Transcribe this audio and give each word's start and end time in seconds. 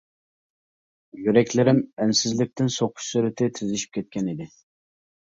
يۈرەكلىرىم 1.25 1.83
ئەنسىزلىكتىن 1.99 2.75
سوقۇش 2.79 3.13
سۈرئىتى 3.13 3.55
تېزلىشىپ 3.57 3.97
كەتكەن 4.01 4.37
ئىدى. 4.37 4.53